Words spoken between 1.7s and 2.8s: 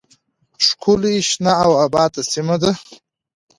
آباده سیمه ده.